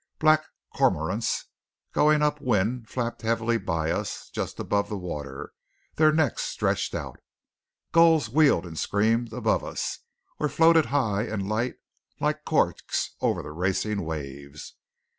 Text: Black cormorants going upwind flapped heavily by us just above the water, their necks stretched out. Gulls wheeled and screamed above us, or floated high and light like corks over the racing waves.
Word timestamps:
Black 0.17 0.41
cormorants 0.73 1.45
going 1.93 2.23
upwind 2.23 2.89
flapped 2.89 3.21
heavily 3.21 3.59
by 3.59 3.91
us 3.91 4.31
just 4.31 4.59
above 4.59 4.89
the 4.89 4.97
water, 4.97 5.53
their 5.97 6.11
necks 6.11 6.41
stretched 6.41 6.95
out. 6.95 7.19
Gulls 7.91 8.27
wheeled 8.27 8.65
and 8.65 8.79
screamed 8.79 9.31
above 9.31 9.63
us, 9.63 9.99
or 10.39 10.49
floated 10.49 10.87
high 10.87 11.25
and 11.25 11.47
light 11.47 11.75
like 12.19 12.45
corks 12.45 13.13
over 13.21 13.43
the 13.43 13.51
racing 13.51 14.01
waves. 14.03 14.73